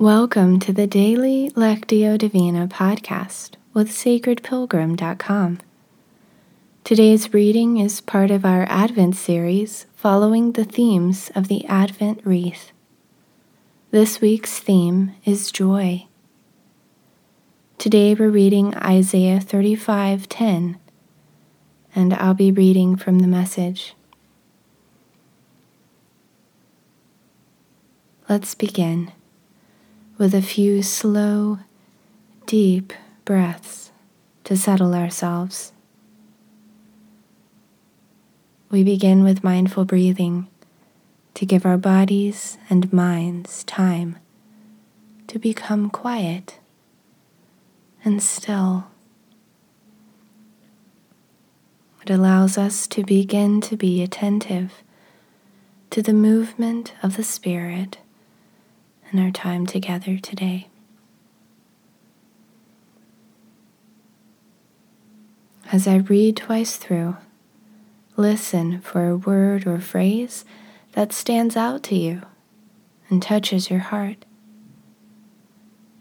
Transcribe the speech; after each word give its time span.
Welcome 0.00 0.60
to 0.60 0.72
the 0.72 0.86
Daily 0.86 1.50
Lectio 1.50 2.16
Divina 2.16 2.66
podcast 2.68 3.56
with 3.74 3.90
sacredpilgrim.com. 3.90 5.58
Today's 6.84 7.34
reading 7.34 7.76
is 7.76 8.00
part 8.00 8.30
of 8.30 8.46
our 8.46 8.64
Advent 8.70 9.14
series 9.16 9.84
following 9.94 10.52
the 10.52 10.64
themes 10.64 11.30
of 11.34 11.48
the 11.48 11.66
Advent 11.66 12.22
wreath. 12.24 12.72
This 13.90 14.22
week's 14.22 14.58
theme 14.58 15.16
is 15.26 15.52
joy. 15.52 16.06
Today 17.76 18.14
we're 18.14 18.30
reading 18.30 18.74
Isaiah 18.76 19.38
35:10 19.38 20.78
and 21.94 22.14
I'll 22.14 22.32
be 22.32 22.50
reading 22.50 22.96
from 22.96 23.18
the 23.18 23.28
message. 23.28 23.94
Let's 28.30 28.54
begin 28.54 29.12
with 30.20 30.34
a 30.34 30.42
few 30.42 30.82
slow, 30.82 31.58
deep 32.44 32.92
breaths 33.24 33.90
to 34.44 34.54
settle 34.54 34.92
ourselves. 34.94 35.72
We 38.70 38.84
begin 38.84 39.24
with 39.24 39.42
mindful 39.42 39.86
breathing 39.86 40.46
to 41.32 41.46
give 41.46 41.64
our 41.64 41.78
bodies 41.78 42.58
and 42.68 42.92
minds 42.92 43.64
time 43.64 44.18
to 45.28 45.38
become 45.38 45.88
quiet 45.88 46.58
and 48.04 48.22
still. 48.22 48.88
It 52.02 52.10
allows 52.10 52.58
us 52.58 52.86
to 52.88 53.04
begin 53.04 53.62
to 53.62 53.74
be 53.74 54.02
attentive 54.02 54.82
to 55.88 56.02
the 56.02 56.12
movement 56.12 56.92
of 57.02 57.16
the 57.16 57.24
Spirit 57.24 57.96
in 59.12 59.18
our 59.18 59.30
time 59.30 59.66
together 59.66 60.18
today. 60.18 60.68
As 65.72 65.86
I 65.86 65.96
read 65.96 66.36
twice 66.36 66.76
through, 66.76 67.16
listen 68.16 68.80
for 68.80 69.08
a 69.08 69.16
word 69.16 69.66
or 69.66 69.78
phrase 69.78 70.44
that 70.92 71.12
stands 71.12 71.56
out 71.56 71.82
to 71.84 71.94
you 71.94 72.22
and 73.08 73.22
touches 73.22 73.70
your 73.70 73.80
heart. 73.80 74.24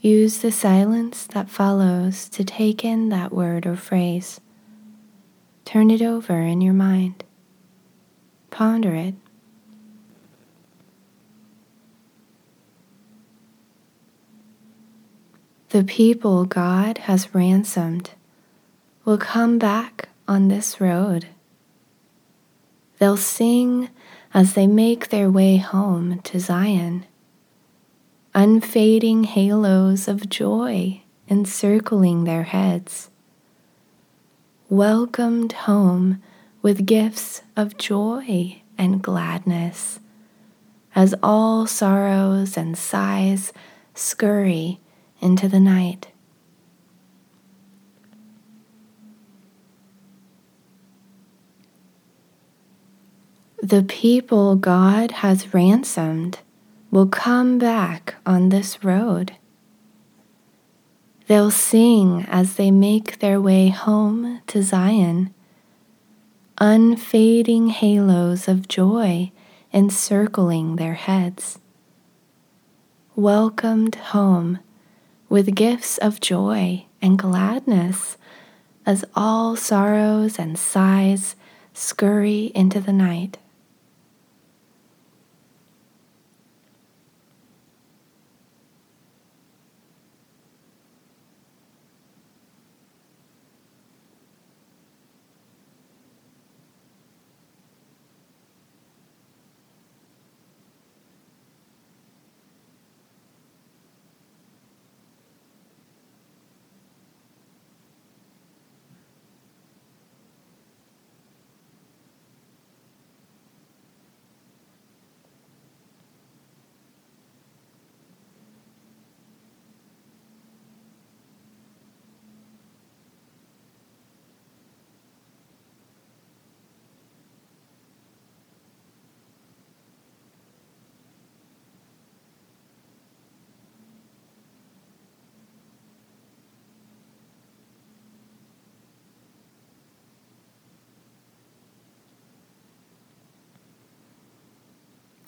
Use 0.00 0.38
the 0.38 0.52
silence 0.52 1.26
that 1.26 1.50
follows 1.50 2.28
to 2.30 2.44
take 2.44 2.84
in 2.84 3.08
that 3.08 3.32
word 3.32 3.66
or 3.66 3.76
phrase. 3.76 4.40
Turn 5.64 5.90
it 5.90 6.00
over 6.00 6.40
in 6.40 6.60
your 6.60 6.74
mind. 6.74 7.24
Ponder 8.50 8.94
it 8.94 9.14
The 15.70 15.84
people 15.84 16.46
God 16.46 16.96
has 16.98 17.34
ransomed 17.34 18.12
will 19.04 19.18
come 19.18 19.58
back 19.58 20.08
on 20.26 20.48
this 20.48 20.80
road. 20.80 21.26
They'll 22.98 23.18
sing 23.18 23.90
as 24.32 24.54
they 24.54 24.66
make 24.66 25.08
their 25.08 25.30
way 25.30 25.58
home 25.58 26.20
to 26.22 26.40
Zion, 26.40 27.04
unfading 28.34 29.24
halos 29.24 30.08
of 30.08 30.30
joy 30.30 31.02
encircling 31.28 32.24
their 32.24 32.44
heads. 32.44 33.10
Welcomed 34.70 35.52
home 35.52 36.22
with 36.62 36.86
gifts 36.86 37.42
of 37.56 37.76
joy 37.76 38.62
and 38.78 39.02
gladness, 39.02 40.00
as 40.94 41.14
all 41.22 41.66
sorrows 41.66 42.56
and 42.56 42.76
sighs 42.76 43.52
scurry 43.94 44.80
into 45.20 45.48
the 45.48 45.60
night. 45.60 46.08
The 53.62 53.82
people 53.82 54.56
God 54.56 55.10
has 55.10 55.52
ransomed 55.52 56.38
will 56.90 57.08
come 57.08 57.58
back 57.58 58.14
on 58.24 58.48
this 58.48 58.82
road. 58.82 59.32
They'll 61.26 61.50
sing 61.50 62.24
as 62.28 62.54
they 62.54 62.70
make 62.70 63.18
their 63.18 63.40
way 63.40 63.68
home 63.68 64.40
to 64.46 64.62
Zion, 64.62 65.34
unfading 66.58 67.68
halos 67.68 68.48
of 68.48 68.68
joy 68.68 69.30
encircling 69.72 70.76
their 70.76 70.94
heads. 70.94 71.58
Welcomed 73.14 73.96
home 73.96 74.60
with 75.28 75.54
gifts 75.54 75.98
of 75.98 76.20
joy 76.20 76.84
and 77.02 77.18
gladness 77.18 78.16
as 78.86 79.04
all 79.14 79.56
sorrows 79.56 80.38
and 80.38 80.58
sighs 80.58 81.36
scurry 81.74 82.50
into 82.54 82.80
the 82.80 82.92
night. 82.92 83.38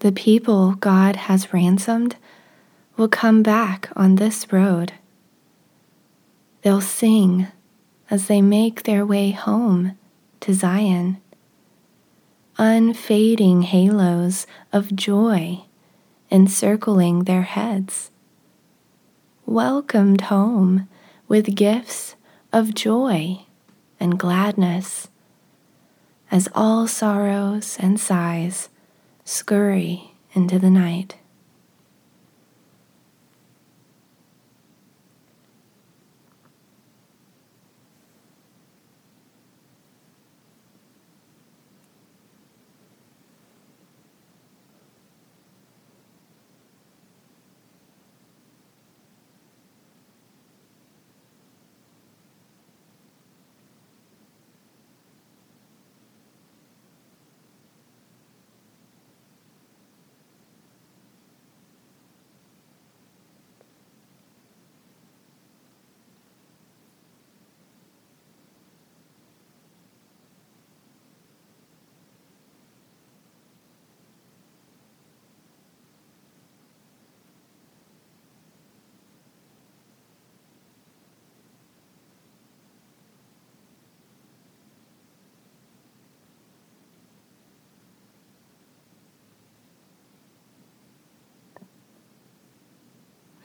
The 0.00 0.12
people 0.12 0.76
God 0.76 1.14
has 1.14 1.52
ransomed 1.52 2.16
will 2.96 3.08
come 3.08 3.42
back 3.42 3.90
on 3.94 4.16
this 4.16 4.50
road. 4.50 4.94
They'll 6.62 6.80
sing 6.80 7.48
as 8.10 8.26
they 8.26 8.40
make 8.40 8.84
their 8.84 9.04
way 9.04 9.32
home 9.32 9.98
to 10.40 10.54
Zion. 10.54 11.18
Unfading 12.56 13.60
halos 13.62 14.46
of 14.72 14.96
joy 14.96 15.64
encircling 16.30 17.24
their 17.24 17.42
heads. 17.42 18.10
Welcomed 19.44 20.22
home 20.22 20.88
with 21.28 21.54
gifts 21.54 22.16
of 22.54 22.74
joy 22.74 23.44
and 23.98 24.18
gladness, 24.18 25.08
as 26.30 26.48
all 26.54 26.86
sorrows 26.86 27.76
and 27.78 28.00
sighs 28.00 28.70
scurry 29.30 30.10
into 30.34 30.58
the 30.58 30.68
night. 30.68 31.16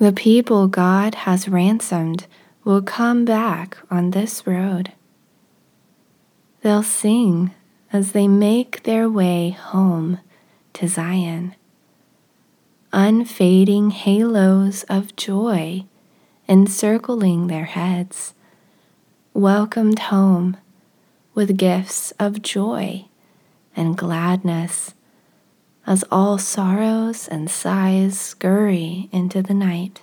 The 0.00 0.12
people 0.14 0.66
God 0.66 1.14
has 1.14 1.46
ransomed 1.46 2.26
will 2.64 2.80
come 2.80 3.26
back 3.26 3.76
on 3.90 4.12
this 4.12 4.46
road. 4.46 4.92
They'll 6.62 6.82
sing 6.82 7.50
as 7.92 8.12
they 8.12 8.26
make 8.26 8.84
their 8.84 9.10
way 9.10 9.50
home 9.50 10.20
to 10.72 10.88
Zion. 10.88 11.54
Unfading 12.94 13.90
halos 13.90 14.84
of 14.84 15.14
joy 15.16 15.84
encircling 16.48 17.48
their 17.48 17.66
heads, 17.66 18.32
welcomed 19.34 19.98
home 19.98 20.56
with 21.34 21.58
gifts 21.58 22.10
of 22.18 22.40
joy 22.40 23.04
and 23.76 23.98
gladness 23.98 24.94
as 25.90 26.04
all 26.12 26.38
sorrows 26.38 27.26
and 27.26 27.50
sighs 27.50 28.16
scurry 28.16 29.08
into 29.10 29.42
the 29.42 29.52
night. 29.52 30.02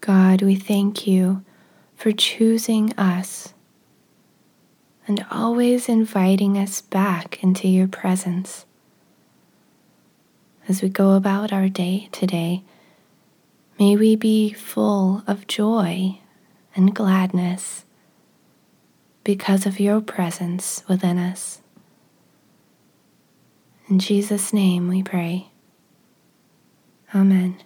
God, 0.00 0.40
we 0.40 0.56
thank 0.56 1.06
you 1.06 1.44
for 1.94 2.10
choosing 2.12 2.96
us 2.96 3.52
and 5.06 5.24
always 5.30 5.88
inviting 5.88 6.56
us 6.56 6.80
back 6.80 7.42
into 7.42 7.68
your 7.68 7.88
presence. 7.88 8.64
As 10.68 10.82
we 10.82 10.88
go 10.88 11.12
about 11.12 11.52
our 11.52 11.68
day 11.68 12.08
today, 12.12 12.62
may 13.78 13.96
we 13.96 14.16
be 14.16 14.52
full 14.52 15.22
of 15.26 15.46
joy 15.46 16.18
and 16.74 16.94
gladness 16.94 17.84
because 19.22 19.66
of 19.66 19.80
your 19.80 20.00
presence 20.00 20.82
within 20.88 21.18
us. 21.18 21.60
In 23.88 23.98
Jesus' 23.98 24.52
name 24.52 24.88
we 24.88 25.02
pray. 25.02 25.50
Amen. 27.14 27.56